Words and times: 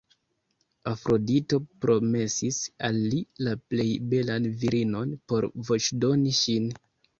Afrodito 0.91 1.59
promesis 1.85 2.57
al 2.89 2.97
li 3.13 3.21
la 3.49 3.55
plej 3.75 3.87
belan 4.15 4.49
virinon 4.65 5.15
por 5.31 5.51
voĉdoni 5.71 6.37
ŝin. 6.43 6.71